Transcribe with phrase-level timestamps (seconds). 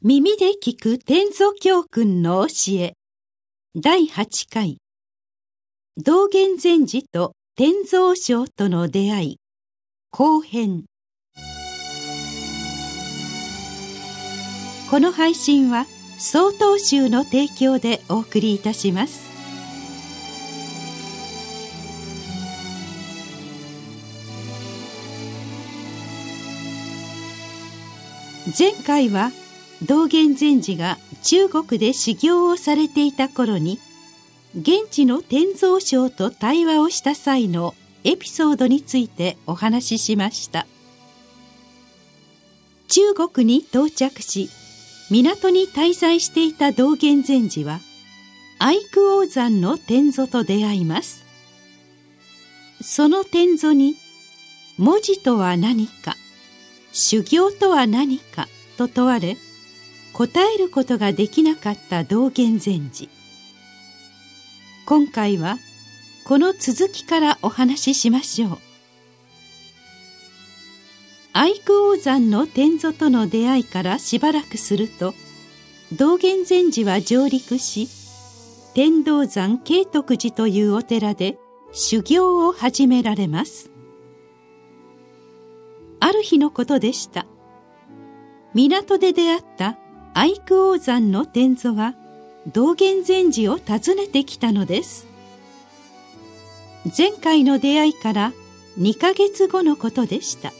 [0.00, 2.92] 耳で聞く天蔵教訓の教え。
[3.74, 4.78] 第8回。
[5.96, 9.36] 道元禅師と天蔵賞との出会い。
[10.12, 10.84] 後編。
[14.88, 15.84] この配信は
[16.16, 19.28] 曹洞宗の提供でお送りいたします。
[28.56, 29.32] 前回は
[29.82, 33.78] 「道元禅師が中国で修行をされていた頃に
[34.58, 40.66] 現地の天蔵省と対話をした際のエピソードについてお話ししました。
[42.88, 44.48] 中国に到着し
[45.10, 47.80] 港に滞在していた道元禅師は
[48.58, 51.24] 愛久王山の天蔵と出会います。
[52.80, 53.96] その天蔵に
[54.78, 56.16] 文字とは何か
[56.92, 59.36] 修行とは何かと問われ
[60.12, 63.08] 答えることができなかった道元禅師。
[64.86, 65.58] 今回は
[66.24, 68.58] この続きからお話ししましょう。
[71.32, 75.14] 愛久王山の天祖との出会いからしばらくすると
[75.96, 77.88] 道元禅師は上陸し
[78.74, 81.38] 天道山慶徳寺というお寺で
[81.72, 83.70] 修行を始められます。
[86.00, 87.26] ある日のことでした。
[88.54, 89.78] 港で出会った
[90.20, 91.94] 愛久王山の天祖は
[92.52, 95.06] 道元禅師を訪ねてきたのです。
[96.86, 98.32] 前回の出会いから
[98.80, 100.52] 2ヶ月後のことでした。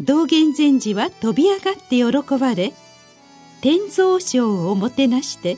[0.00, 2.74] 道元禅師は飛び上がって喜ばれ
[3.62, 5.56] 天蔵賞をもてなして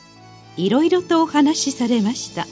[0.57, 2.47] いろいろとお話しされました。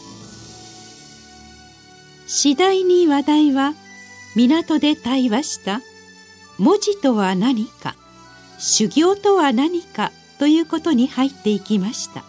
[2.26, 3.74] 次第に話題は
[4.34, 5.82] 港で対話した
[6.58, 7.94] 文字とは何か。
[8.58, 12.24] 修行とは何かということに入っていきました。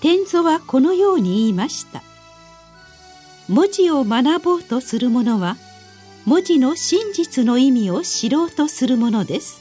[0.00, 2.02] 天祖はこのように言いました。
[3.48, 5.56] 文字を学ぼうとする者は
[6.24, 9.60] 文字の真実の意味を知ろうとするものです。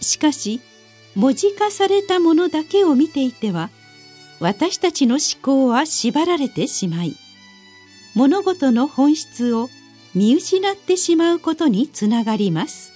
[0.00, 0.60] しかし
[1.14, 3.70] 文字化されたものだけを見ていては
[4.40, 7.16] 私たちの思考は縛られてしまい
[8.14, 9.68] 物事の本質を
[10.18, 12.92] 見失ってしまうことにつながります。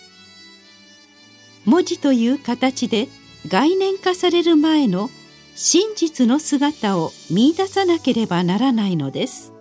[1.64, 3.06] 文字という形で
[3.46, 5.08] 概念化される前の
[5.54, 9.52] 真実の姿を見出さなければならないのです。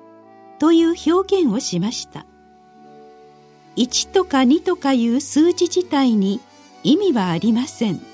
[0.60, 2.26] という表現をしました。
[3.76, 6.40] 1とか2とかいう数字自体に
[6.84, 8.13] 意味はありません。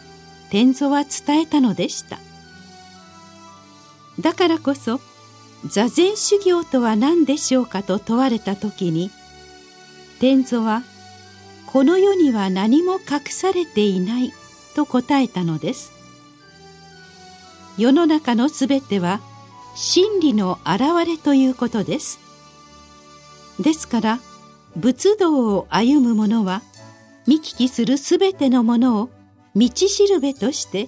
[0.50, 2.20] 天蔵は伝えたのでした。
[4.20, 5.00] だからこそ
[5.66, 9.12] 座禅修行とは何でしょうかと問われた時に
[10.20, 10.84] 天祖は
[11.68, 14.34] この世には何も隠されていない
[14.76, 15.92] と答えたのです。
[17.78, 19.22] 世の中のすべては
[19.76, 22.20] 真理の現れということです。
[23.60, 24.20] ですから
[24.76, 26.62] 仏道を歩む者は
[27.28, 29.10] 見聞きするすべてのものを
[29.56, 30.88] 道しるべとして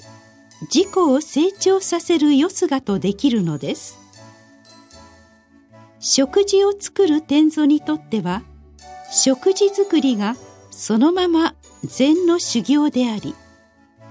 [0.73, 3.99] 自己を成長させるよすがとできるのです。
[5.99, 8.43] 食事を作る天祖にとっては
[9.11, 10.35] 食事作りが
[10.71, 13.35] そのまま禅の修行であり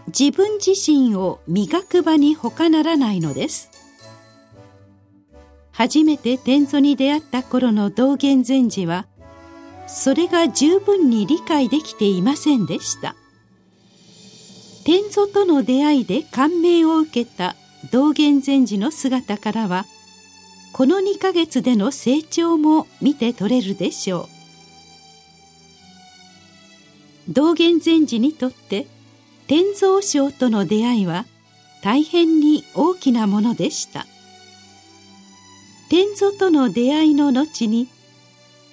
[0.08, 3.70] 自分自身を磨く場に他ならないのです。
[5.70, 9.06] 初めて天祖に出会った頃の道元禅師は
[9.86, 13.14] それが十分に理解できていませんでした。
[14.84, 17.54] 天祖との出会いで感銘を受けた
[17.92, 19.84] 道元禅師の姿からは
[20.72, 24.37] この2ヶ月での成長も見て取れるでしょう。
[27.28, 28.86] 道元禅師にとって
[29.46, 31.26] 天蔵賞との出会いは
[31.82, 34.06] 大変に大きなものでした。
[35.90, 37.88] 天蔵との出会いの後に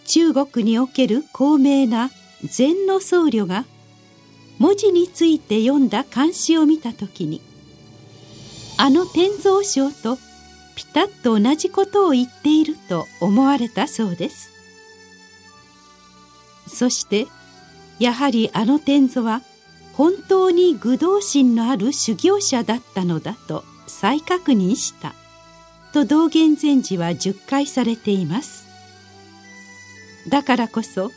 [0.05, 2.11] 中国における高名な
[2.43, 3.65] 禅の僧侶が
[4.59, 7.41] 文字について読んだ漢詩を見た時に
[8.77, 10.17] あの天蔵賞と
[10.75, 14.51] ピタッと同じことを言っていると思われたそうです。
[16.67, 17.27] そして
[17.99, 19.41] やはりあの天蔵は
[19.93, 25.13] 本当に愚道心のある修行者だったのだと再確認した。
[25.93, 28.65] と道元禅師は述回されています。
[30.27, 31.11] だからこそ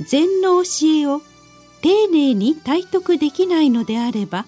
[0.00, 1.20] 禅の教えを
[1.82, 4.46] 丁寧に体得できないのであれば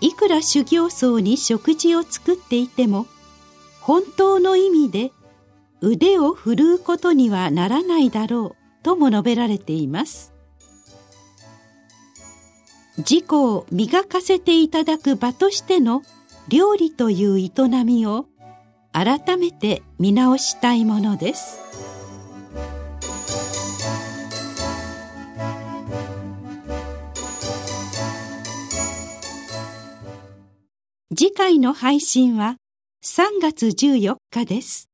[0.00, 3.06] いくら修行僧に食事を作っていても
[3.80, 5.12] 本当の意味で
[5.80, 10.35] 腕を振るうことにはならないだろうとも述べられています。
[12.98, 16.02] 自己を磨かせていただく場としての
[16.48, 17.50] 料理という営
[17.84, 18.26] みを
[18.92, 21.66] 改めて見直したいものです
[31.14, 32.56] 次回の配信は
[33.02, 34.90] 3月14日です。